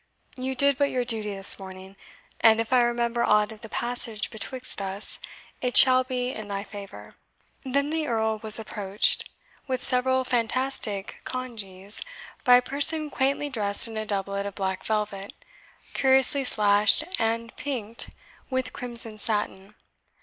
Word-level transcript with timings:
You 0.35 0.55
did 0.55 0.79
but 0.79 0.89
your 0.89 1.03
duty 1.05 1.35
this 1.35 1.59
morning; 1.59 1.95
and 2.39 2.59
if 2.59 2.73
I 2.73 2.81
remember 2.81 3.23
aught 3.23 3.51
of 3.51 3.61
the 3.61 3.69
passage 3.69 4.31
betwixt 4.31 4.81
us, 4.81 5.19
it 5.61 5.77
shall 5.77 6.03
be 6.03 6.29
in 6.31 6.47
thy 6.47 6.63
favour." 6.63 7.17
Then 7.63 7.91
the 7.91 8.07
Earl 8.07 8.39
was 8.39 8.57
approached, 8.57 9.29
with 9.67 9.83
several 9.83 10.23
fantastic 10.23 11.21
congees, 11.23 12.01
by 12.43 12.55
a 12.55 12.61
person 12.63 13.11
quaintly 13.11 13.49
dressed 13.51 13.87
in 13.87 13.95
a 13.95 14.03
doublet 14.07 14.47
of 14.47 14.55
black 14.55 14.83
velvet, 14.83 15.33
curiously 15.93 16.43
slashed 16.43 17.03
and 17.19 17.55
pinked 17.55 18.09
with 18.49 18.73
crimson 18.73 19.19
satin. 19.19 19.75